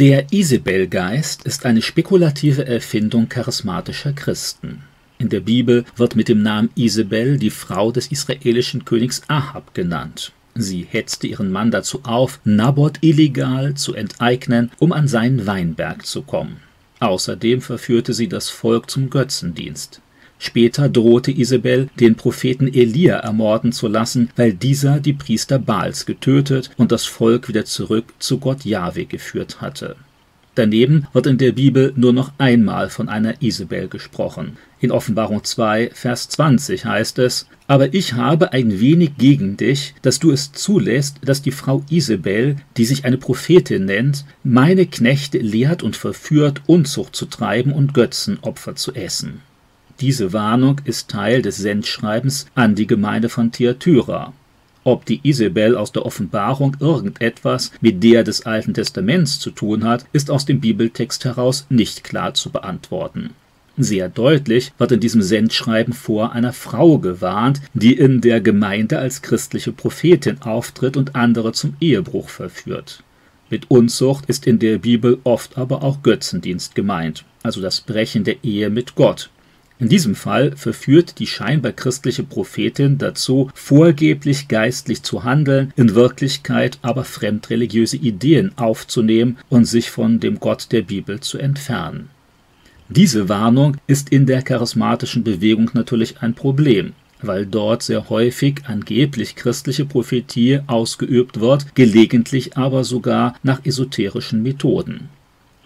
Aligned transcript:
Der 0.00 0.32
Isabel-Geist 0.32 1.42
ist 1.42 1.66
eine 1.66 1.82
spekulative 1.82 2.64
Erfindung 2.64 3.28
charismatischer 3.28 4.12
Christen. 4.12 4.84
In 5.18 5.28
der 5.28 5.40
Bibel 5.40 5.84
wird 5.96 6.14
mit 6.14 6.28
dem 6.28 6.40
Namen 6.40 6.70
Isabel 6.76 7.36
die 7.36 7.50
Frau 7.50 7.90
des 7.90 8.12
israelischen 8.12 8.84
Königs 8.84 9.22
Ahab 9.26 9.74
genannt. 9.74 10.30
Sie 10.54 10.86
hetzte 10.88 11.26
ihren 11.26 11.50
Mann 11.50 11.72
dazu 11.72 12.04
auf, 12.04 12.38
Naboth 12.44 12.98
illegal 13.00 13.74
zu 13.74 13.92
enteignen, 13.92 14.70
um 14.78 14.92
an 14.92 15.08
seinen 15.08 15.48
Weinberg 15.48 16.06
zu 16.06 16.22
kommen. 16.22 16.58
Außerdem 17.00 17.60
verführte 17.60 18.14
sie 18.14 18.28
das 18.28 18.50
Volk 18.50 18.88
zum 18.88 19.10
Götzendienst. 19.10 20.00
Später 20.38 20.88
drohte 20.88 21.32
Isabel, 21.32 21.88
den 21.98 22.14
Propheten 22.14 22.72
Elia 22.72 23.16
ermorden 23.16 23.72
zu 23.72 23.88
lassen, 23.88 24.30
weil 24.36 24.52
dieser 24.52 25.00
die 25.00 25.12
Priester 25.12 25.58
Baals 25.58 26.06
getötet 26.06 26.70
und 26.76 26.92
das 26.92 27.04
Volk 27.04 27.48
wieder 27.48 27.64
zurück 27.64 28.14
zu 28.18 28.38
Gott 28.38 28.64
Jahwe 28.64 29.06
geführt 29.06 29.60
hatte. 29.60 29.96
Daneben 30.58 31.06
wird 31.12 31.28
in 31.28 31.38
der 31.38 31.52
Bibel 31.52 31.92
nur 31.94 32.12
noch 32.12 32.32
einmal 32.38 32.90
von 32.90 33.08
einer 33.08 33.40
Isabel 33.42 33.86
gesprochen. 33.86 34.56
In 34.80 34.90
Offenbarung 34.90 35.44
2, 35.44 35.90
Vers 35.92 36.28
20 36.30 36.84
heißt 36.84 37.20
es, 37.20 37.46
Aber 37.68 37.94
ich 37.94 38.14
habe 38.14 38.52
ein 38.52 38.80
wenig 38.80 39.16
gegen 39.18 39.56
dich, 39.56 39.94
dass 40.02 40.18
du 40.18 40.32
es 40.32 40.50
zulässt, 40.50 41.18
dass 41.24 41.42
die 41.42 41.52
Frau 41.52 41.84
Isabel, 41.90 42.56
die 42.76 42.86
sich 42.86 43.04
eine 43.04 43.18
Prophetin 43.18 43.84
nennt, 43.84 44.24
meine 44.42 44.86
Knechte 44.86 45.38
lehrt 45.38 45.84
und 45.84 45.96
verführt, 45.96 46.62
Unzucht 46.66 47.14
zu 47.14 47.26
treiben 47.26 47.72
und 47.72 47.94
Götzenopfer 47.94 48.74
zu 48.74 48.94
essen. 48.94 49.42
Diese 50.00 50.32
Warnung 50.32 50.80
ist 50.84 51.08
Teil 51.08 51.42
des 51.42 51.56
Sendschreibens 51.56 52.46
an 52.54 52.76
die 52.76 52.86
Gemeinde 52.86 53.28
von 53.28 53.50
Thyatira. 53.50 54.32
Ob 54.84 55.04
die 55.04 55.18
Isabel 55.24 55.76
aus 55.76 55.90
der 55.90 56.06
Offenbarung 56.06 56.76
irgendetwas 56.78 57.72
mit 57.80 58.04
der 58.04 58.22
des 58.22 58.46
Alten 58.46 58.74
Testaments 58.74 59.40
zu 59.40 59.50
tun 59.50 59.82
hat, 59.82 60.06
ist 60.12 60.30
aus 60.30 60.44
dem 60.44 60.60
Bibeltext 60.60 61.24
heraus 61.24 61.66
nicht 61.68 62.04
klar 62.04 62.34
zu 62.34 62.50
beantworten. 62.50 63.30
Sehr 63.76 64.08
deutlich 64.08 64.72
wird 64.78 64.92
in 64.92 65.00
diesem 65.00 65.20
Sendschreiben 65.20 65.92
vor 65.92 66.32
einer 66.32 66.52
Frau 66.52 66.98
gewarnt, 66.98 67.60
die 67.74 67.94
in 67.94 68.20
der 68.20 68.40
Gemeinde 68.40 69.00
als 69.00 69.22
christliche 69.22 69.72
Prophetin 69.72 70.42
auftritt 70.42 70.96
und 70.96 71.16
andere 71.16 71.52
zum 71.52 71.76
Ehebruch 71.80 72.28
verführt. 72.28 73.02
Mit 73.50 73.70
Unzucht 73.70 74.26
ist 74.26 74.46
in 74.46 74.60
der 74.60 74.78
Bibel 74.78 75.18
oft 75.24 75.58
aber 75.58 75.82
auch 75.82 76.02
Götzendienst 76.02 76.76
gemeint, 76.76 77.24
also 77.42 77.60
das 77.60 77.80
Brechen 77.80 78.22
der 78.22 78.44
Ehe 78.44 78.70
mit 78.70 78.94
Gott. 78.94 79.30
In 79.80 79.88
diesem 79.88 80.16
Fall 80.16 80.56
verführt 80.56 81.20
die 81.20 81.28
scheinbar 81.28 81.70
christliche 81.70 82.24
Prophetin 82.24 82.98
dazu, 82.98 83.50
vorgeblich 83.54 84.48
geistlich 84.48 85.04
zu 85.04 85.22
handeln, 85.22 85.72
in 85.76 85.94
Wirklichkeit 85.94 86.78
aber 86.82 87.04
fremdreligiöse 87.04 87.96
Ideen 87.96 88.50
aufzunehmen 88.56 89.38
und 89.48 89.66
sich 89.66 89.90
von 89.90 90.18
dem 90.18 90.40
Gott 90.40 90.72
der 90.72 90.82
Bibel 90.82 91.20
zu 91.20 91.38
entfernen. 91.38 92.10
Diese 92.88 93.28
Warnung 93.28 93.76
ist 93.86 94.08
in 94.08 94.26
der 94.26 94.42
charismatischen 94.42 95.22
Bewegung 95.22 95.70
natürlich 95.74 96.22
ein 96.22 96.34
Problem, 96.34 96.94
weil 97.22 97.46
dort 97.46 97.82
sehr 97.82 98.08
häufig 98.08 98.62
angeblich 98.66 99.36
christliche 99.36 99.84
Prophetie 99.84 100.60
ausgeübt 100.66 101.38
wird, 101.38 101.74
gelegentlich 101.76 102.56
aber 102.56 102.82
sogar 102.82 103.36
nach 103.42 103.64
esoterischen 103.64 104.42
Methoden. 104.42 105.08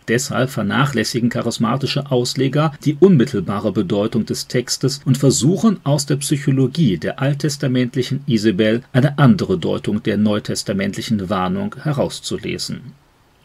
Deshalb 0.08 0.50
vernachlässigen 0.50 1.30
charismatische 1.30 2.10
Ausleger 2.10 2.72
die 2.84 2.96
unmittelbare 2.98 3.72
Bedeutung 3.72 4.26
des 4.26 4.48
Textes 4.48 5.00
und 5.04 5.18
versuchen 5.18 5.80
aus 5.84 6.06
der 6.06 6.16
Psychologie 6.16 6.98
der 6.98 7.20
alttestamentlichen 7.20 8.22
Isabel 8.26 8.82
eine 8.92 9.18
andere 9.18 9.58
Deutung 9.58 10.02
der 10.02 10.16
neutestamentlichen 10.16 11.28
Warnung 11.30 11.76
herauszulesen 11.82 13.01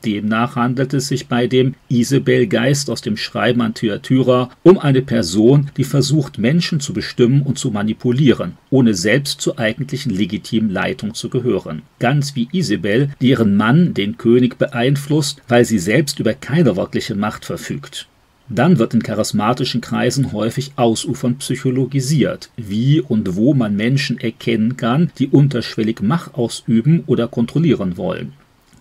Demnach 0.07 0.55
handelt 0.55 0.93
es 0.93 1.09
sich 1.09 1.27
bei 1.27 1.47
dem 1.47 1.75
Isabel-Geist 1.89 2.89
aus 2.89 3.01
dem 3.01 3.17
Schreiben 3.17 3.59
an 3.59 3.73
Thyatira 3.73 4.49
um 4.63 4.79
eine 4.79 5.01
Person, 5.01 5.69
die 5.75 5.83
versucht, 5.83 6.37
Menschen 6.37 6.79
zu 6.79 6.93
bestimmen 6.93 7.41
und 7.41 7.59
zu 7.59 7.71
manipulieren, 7.71 8.53
ohne 8.69 8.93
selbst 8.93 9.41
zur 9.41 9.59
eigentlichen 9.59 10.13
legitimen 10.13 10.69
Leitung 10.69 11.13
zu 11.13 11.27
gehören. 11.27 11.81
Ganz 11.99 12.35
wie 12.35 12.47
Isabel, 12.53 13.09
die 13.19 13.31
ihren 13.31 13.57
Mann, 13.57 13.93
den 13.93 14.17
König, 14.17 14.57
beeinflusst, 14.57 15.41
weil 15.49 15.65
sie 15.65 15.79
selbst 15.79 16.21
über 16.21 16.33
keine 16.33 16.77
wirkliche 16.77 17.15
Macht 17.15 17.43
verfügt. 17.43 18.07
Dann 18.47 18.79
wird 18.79 18.93
in 18.93 19.03
charismatischen 19.03 19.81
Kreisen 19.81 20.31
häufig 20.31 20.71
ausufernd 20.77 21.39
psychologisiert, 21.39 22.49
wie 22.55 23.01
und 23.01 23.35
wo 23.35 23.53
man 23.53 23.75
Menschen 23.75 24.21
erkennen 24.21 24.77
kann, 24.77 25.11
die 25.19 25.27
unterschwellig 25.27 26.01
Macht 26.01 26.35
ausüben 26.35 27.03
oder 27.07 27.27
kontrollieren 27.27 27.97
wollen. 27.97 28.31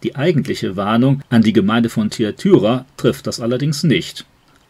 Die 0.02 0.16
eigentliche 0.16 0.76
Warnung 0.76 1.22
an 1.30 1.42
die 1.42 1.52
Gemeinde 1.52 1.88
von 1.88 2.10
Thyatira 2.10 2.84
trifft 2.96 3.26
das 3.26 3.40
allerdings 3.40 3.82
nicht. 3.82 4.24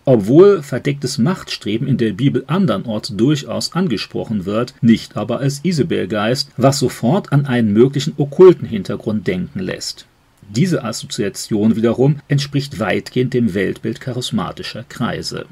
Obwohl 0.04 0.62
verdecktes 0.62 1.18
Machtstreben 1.18 1.88
in 1.88 1.96
der 1.96 2.12
Bibel 2.12 2.44
andernorts 2.46 3.16
durchaus 3.16 3.72
angesprochen 3.72 4.46
wird, 4.46 4.74
nicht 4.80 5.16
aber 5.16 5.40
als 5.40 5.60
Isabelgeist, 5.64 6.50
was 6.56 6.78
sofort 6.78 7.32
an 7.32 7.46
einen 7.46 7.72
möglichen 7.72 8.14
okkulten 8.16 8.68
Hintergrund 8.68 9.26
denken 9.26 9.58
lässt. 9.58 10.06
Diese 10.48 10.84
Assoziation 10.84 11.74
wiederum 11.74 12.20
entspricht 12.28 12.78
weitgehend 12.78 13.34
dem 13.34 13.52
Weltbild 13.52 14.00
charismatischer 14.00 14.84
Kreise. 14.88 15.46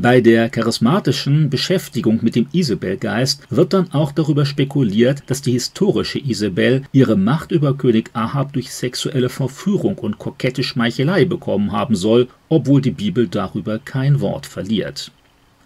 Bei 0.00 0.20
der 0.20 0.48
charismatischen 0.48 1.50
Beschäftigung 1.50 2.20
mit 2.22 2.36
dem 2.36 2.46
Isabelgeist 2.52 3.42
wird 3.50 3.72
dann 3.72 3.90
auch 3.90 4.12
darüber 4.12 4.46
spekuliert, 4.46 5.24
dass 5.26 5.42
die 5.42 5.50
historische 5.50 6.20
Isabel 6.20 6.82
ihre 6.92 7.16
Macht 7.16 7.50
über 7.50 7.76
König 7.76 8.10
Ahab 8.12 8.52
durch 8.52 8.72
sexuelle 8.72 9.28
Verführung 9.28 9.98
und 9.98 10.18
kokette 10.18 10.62
Schmeichelei 10.62 11.24
bekommen 11.24 11.72
haben 11.72 11.96
soll, 11.96 12.28
obwohl 12.48 12.80
die 12.80 12.92
Bibel 12.92 13.26
darüber 13.26 13.80
kein 13.80 14.20
Wort 14.20 14.46
verliert. 14.46 15.10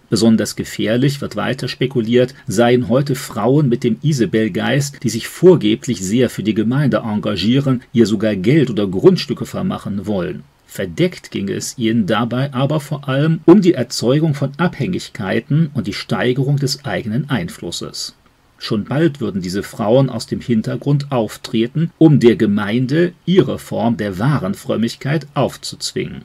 Besonders 0.09 0.55
gefährlich 0.55 1.21
wird 1.21 1.35
weiter 1.35 1.67
spekuliert, 1.67 2.33
seien 2.47 2.89
heute 2.89 3.13
Frauen 3.13 3.69
mit 3.69 3.83
dem 3.83 3.97
Isabelgeist, 4.01 5.03
die 5.03 5.09
sich 5.09 5.27
vorgeblich 5.27 6.01
sehr 6.01 6.31
für 6.31 6.41
die 6.41 6.55
Gemeinde 6.55 7.03
engagieren, 7.05 7.83
ihr 7.93 8.07
sogar 8.07 8.35
Geld 8.35 8.71
oder 8.71 8.87
Grundstücke 8.87 9.45
vermachen 9.45 10.07
wollen. 10.07 10.43
Verdeckt 10.73 11.29
ging 11.29 11.49
es 11.49 11.77
ihnen 11.77 12.07
dabei 12.07 12.51
aber 12.51 12.79
vor 12.79 13.07
allem 13.07 13.41
um 13.45 13.61
die 13.61 13.75
Erzeugung 13.75 14.33
von 14.33 14.53
Abhängigkeiten 14.57 15.69
und 15.75 15.85
die 15.85 15.93
Steigerung 15.93 16.57
des 16.57 16.83
eigenen 16.83 17.29
Einflusses. 17.29 18.15
Schon 18.57 18.85
bald 18.85 19.21
würden 19.21 19.39
diese 19.39 19.61
Frauen 19.61 20.09
aus 20.09 20.25
dem 20.25 20.39
Hintergrund 20.41 21.11
auftreten, 21.11 21.91
um 21.99 22.19
der 22.19 22.37
Gemeinde 22.37 23.13
ihre 23.27 23.59
Form 23.59 23.97
der 23.97 24.17
wahren 24.17 24.55
Frömmigkeit 24.55 25.27
aufzuzwingen. 25.35 26.23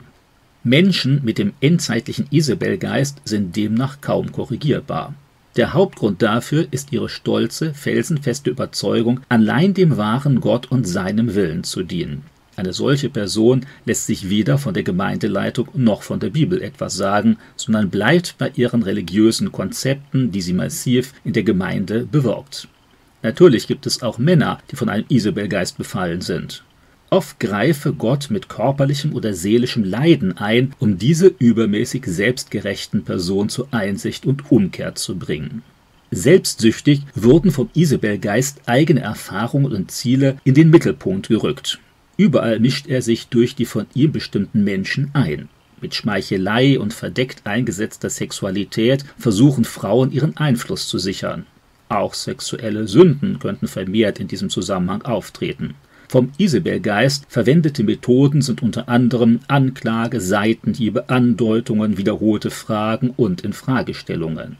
Menschen 0.63 1.21
mit 1.23 1.37
dem 1.37 1.53
endzeitlichen 1.61 2.25
Isabelgeist 2.31 3.21
sind 3.25 3.55
demnach 3.55 4.01
kaum 4.01 4.31
korrigierbar. 4.31 5.13
Der 5.57 5.73
Hauptgrund 5.73 6.23
dafür 6.23 6.65
ist 6.71 6.91
ihre 6.91 7.09
stolze, 7.09 7.75
felsenfeste 7.75 8.49
Überzeugung, 8.49 9.19
allein 9.29 9.75
dem 9.75 9.97
wahren 9.97 10.41
Gott 10.41 10.71
und 10.71 10.87
seinem 10.87 11.35
Willen 11.35 11.63
zu 11.63 11.83
dienen. 11.83 12.23
Eine 12.59 12.73
solche 12.73 13.09
Person 13.09 13.65
lässt 13.85 14.07
sich 14.07 14.29
weder 14.29 14.57
von 14.57 14.73
der 14.73 14.83
Gemeindeleitung 14.83 15.69
noch 15.75 16.01
von 16.03 16.19
der 16.19 16.29
Bibel 16.29 16.61
etwas 16.61 16.93
sagen, 16.93 17.37
sondern 17.55 17.89
bleibt 17.89 18.37
bei 18.37 18.51
ihren 18.53 18.83
religiösen 18.83 19.53
Konzepten, 19.53 20.33
die 20.33 20.41
sie 20.41 20.51
massiv 20.51 21.13
in 21.23 21.31
der 21.31 21.43
Gemeinde 21.43 22.05
bewirbt. 22.05 22.67
Natürlich 23.23 23.65
gibt 23.65 23.85
es 23.87 24.03
auch 24.03 24.17
Männer, 24.17 24.59
die 24.69 24.75
von 24.75 24.89
einem 24.89 25.05
Isabelgeist 25.07 25.77
befallen 25.77 26.19
sind. 26.19 26.65
Oft 27.09 27.39
greife 27.39 27.93
Gott 27.93 28.29
mit 28.29 28.49
körperlichem 28.49 29.13
oder 29.13 29.33
seelischem 29.33 29.85
Leiden 29.85 30.35
ein, 30.35 30.73
um 30.79 30.97
diese 30.97 31.27
übermäßig 31.39 32.03
selbstgerechten 32.07 33.05
Personen 33.05 33.47
zur 33.47 33.69
Einsicht 33.71 34.25
und 34.25 34.51
Umkehr 34.51 34.95
zu 34.95 35.17
bringen. 35.17 35.63
Selbstsüchtig 36.11 37.03
wurden 37.15 37.51
vom 37.51 37.69
Isabelgeist 37.73 38.63
eigene 38.65 38.99
Erfahrungen 38.99 39.71
und 39.71 39.91
Ziele 39.91 40.39
in 40.43 40.55
den 40.55 40.69
Mittelpunkt 40.69 41.29
gerückt. 41.29 41.79
Überall 42.19 42.59
mischt 42.59 42.87
er 42.87 43.01
sich 43.01 43.29
durch 43.29 43.55
die 43.55 43.63
von 43.63 43.85
ihm 43.93 44.11
bestimmten 44.11 44.65
Menschen 44.65 45.09
ein. 45.13 45.47
Mit 45.79 45.95
Schmeichelei 45.95 46.77
und 46.77 46.93
verdeckt 46.93 47.47
eingesetzter 47.47 48.09
Sexualität 48.09 49.05
versuchen 49.17 49.63
Frauen 49.63 50.11
ihren 50.11 50.35
Einfluss 50.35 50.89
zu 50.89 50.97
sichern. 50.97 51.45
Auch 51.87 52.13
sexuelle 52.13 52.89
Sünden 52.89 53.39
könnten 53.39 53.69
vermehrt 53.69 54.19
in 54.19 54.27
diesem 54.27 54.49
Zusammenhang 54.49 55.03
auftreten. 55.03 55.75
Vom 56.09 56.33
Isabelgeist 56.37 57.25
verwendete 57.29 57.85
Methoden 57.85 58.41
sind 58.41 58.61
unter 58.61 58.89
anderem 58.89 59.39
Anklage, 59.47 60.19
Seitenhiebe, 60.19 61.07
Andeutungen, 61.07 61.97
wiederholte 61.97 62.51
Fragen 62.51 63.13
und 63.15 63.45
Infragestellungen. 63.45 64.57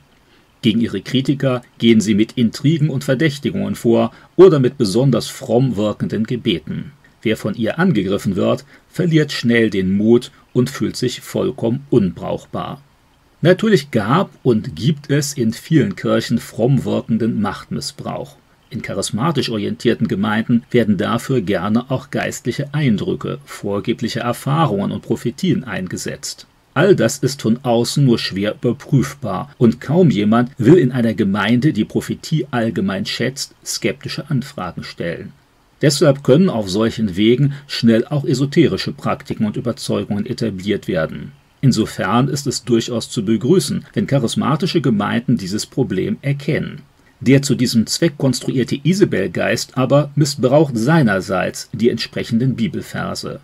Gegen 0.61 0.79
ihre 0.79 1.01
Kritiker 1.01 1.61
gehen 1.77 1.99
sie 1.99 2.15
mit 2.15 2.37
Intrigen 2.37 2.89
und 2.89 3.03
Verdächtigungen 3.03 3.75
vor 3.75 4.13
oder 4.37 4.59
mit 4.59 4.77
besonders 4.77 5.27
fromm 5.27 5.75
wirkenden 5.75 6.23
Gebeten. 6.25 6.93
Wer 7.21 7.37
von 7.37 7.55
ihr 7.55 7.79
angegriffen 7.79 8.35
wird, 8.35 8.65
verliert 8.89 9.31
schnell 9.31 9.69
den 9.69 9.95
Mut 9.95 10.31
und 10.53 10.69
fühlt 10.69 10.95
sich 10.95 11.21
vollkommen 11.21 11.85
unbrauchbar. 11.89 12.81
Natürlich 13.41 13.91
gab 13.91 14.31
und 14.43 14.75
gibt 14.75 15.09
es 15.09 15.33
in 15.33 15.53
vielen 15.53 15.95
Kirchen 15.95 16.39
fromm 16.39 16.83
wirkenden 16.83 17.41
Machtmissbrauch. 17.41 18.35
In 18.69 18.81
charismatisch 18.81 19.49
orientierten 19.49 20.07
Gemeinden 20.07 20.63
werden 20.69 20.97
dafür 20.97 21.41
gerne 21.41 21.89
auch 21.89 22.11
geistliche 22.11 22.73
Eindrücke, 22.73 23.39
vorgebliche 23.45 24.19
Erfahrungen 24.19 24.91
und 24.91 25.01
Prophetien 25.01 25.63
eingesetzt. 25.63 26.45
All 26.75 26.95
das 26.95 27.17
ist 27.17 27.41
von 27.41 27.59
außen 27.63 28.05
nur 28.05 28.19
schwer 28.19 28.53
überprüfbar 28.53 29.53
und 29.57 29.81
kaum 29.81 30.11
jemand 30.11 30.51
will 30.57 30.77
in 30.77 30.91
einer 30.91 31.13
Gemeinde, 31.13 31.73
die 31.73 31.85
Prophetie 31.85 32.47
allgemein 32.51 33.05
schätzt, 33.05 33.55
skeptische 33.65 34.29
Anfragen 34.29 34.83
stellen. 34.83 35.33
Deshalb 35.81 36.23
können 36.23 36.49
auf 36.49 36.69
solchen 36.69 37.15
Wegen 37.15 37.53
schnell 37.67 38.05
auch 38.05 38.25
esoterische 38.25 38.91
Praktiken 38.91 39.45
und 39.45 39.57
Überzeugungen 39.57 40.25
etabliert 40.25 40.87
werden. 40.87 41.31
Insofern 41.61 42.27
ist 42.29 42.47
es 42.47 42.63
durchaus 42.63 43.09
zu 43.09 43.23
begrüßen, 43.25 43.85
wenn 43.93 44.07
charismatische 44.07 44.81
Gemeinden 44.81 45.37
dieses 45.37 45.65
Problem 45.65 46.17
erkennen. 46.21 46.81
Der 47.21 47.41
zu 47.41 47.55
diesem 47.55 47.85
Zweck 47.85 48.17
konstruierte 48.17 48.79
Isabelgeist 48.81 49.77
aber 49.77 50.11
missbraucht 50.15 50.77
seinerseits 50.77 51.69
die 51.73 51.89
entsprechenden 51.89 52.55
Bibelverse. 52.55 53.41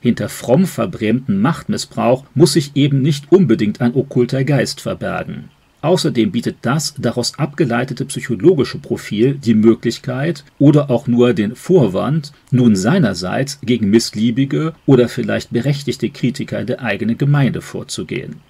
Hinter 0.00 0.28
fromm 0.28 0.66
verbrämten 0.66 1.40
Machtmissbrauch 1.40 2.24
muss 2.34 2.52
sich 2.52 2.76
eben 2.76 3.02
nicht 3.02 3.32
unbedingt 3.32 3.80
ein 3.80 3.96
okkulter 3.96 4.44
Geist 4.44 4.80
verbergen. 4.80 5.48
Außerdem 5.86 6.32
bietet 6.32 6.56
das 6.62 6.94
daraus 6.98 7.38
abgeleitete 7.38 8.06
psychologische 8.06 8.78
Profil 8.78 9.34
die 9.34 9.54
Möglichkeit 9.54 10.42
oder 10.58 10.90
auch 10.90 11.06
nur 11.06 11.32
den 11.32 11.54
Vorwand, 11.54 12.32
nun 12.50 12.74
seinerseits 12.74 13.60
gegen 13.60 13.88
missliebige 13.88 14.74
oder 14.84 15.08
vielleicht 15.08 15.52
berechtigte 15.52 16.10
Kritiker 16.10 16.64
der 16.64 16.82
eigenen 16.82 17.18
Gemeinde 17.18 17.60
vorzugehen. 17.60 18.40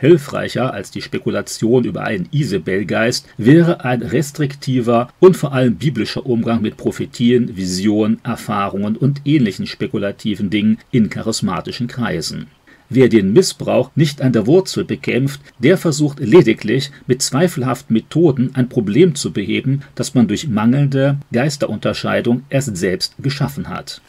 Hilfreicher 0.00 0.74
als 0.74 0.90
die 0.90 1.00
Spekulation 1.00 1.84
über 1.84 2.02
einen 2.02 2.28
Isabelgeist 2.32 3.24
wäre 3.38 3.84
ein 3.84 4.02
restriktiver 4.02 5.10
und 5.20 5.36
vor 5.36 5.52
allem 5.52 5.76
biblischer 5.76 6.26
Umgang 6.26 6.60
mit 6.60 6.76
Prophetien, 6.76 7.56
Visionen, 7.56 8.18
Erfahrungen 8.24 8.96
und 8.96 9.20
ähnlichen 9.24 9.68
spekulativen 9.68 10.50
Dingen 10.50 10.78
in 10.90 11.08
charismatischen 11.08 11.86
Kreisen. 11.86 12.48
Wer 12.92 13.08
den 13.08 13.32
Missbrauch 13.32 13.92
nicht 13.94 14.20
an 14.20 14.32
der 14.32 14.48
Wurzel 14.48 14.84
bekämpft, 14.84 15.40
der 15.60 15.78
versucht 15.78 16.18
lediglich 16.18 16.90
mit 17.06 17.22
zweifelhaften 17.22 17.94
Methoden 17.94 18.50
ein 18.54 18.68
Problem 18.68 19.14
zu 19.14 19.32
beheben, 19.32 19.82
das 19.94 20.14
man 20.14 20.26
durch 20.26 20.48
mangelnde 20.48 21.18
Geisterunterscheidung 21.32 22.42
erst 22.50 22.76
selbst 22.76 23.14
geschaffen 23.20 23.68
hat. 23.68 24.02